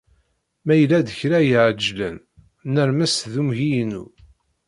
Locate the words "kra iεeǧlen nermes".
1.17-3.15